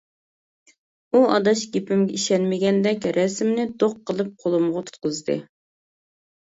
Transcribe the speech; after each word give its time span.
ئۇ 1.17 1.21
ئاداش 1.33 1.61
گېپىمگە 1.75 2.17
ئىشەنمىگەندەك 2.21 3.07
رەسىمنى 3.21 3.69
دوق 3.85 3.95
قىلىپ 4.09 4.35
قولۇمغا 4.47 4.87
تۇتقۇزدى. 4.91 5.43